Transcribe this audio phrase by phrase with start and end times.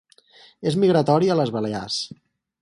[0.71, 2.01] És migratori a les Balears.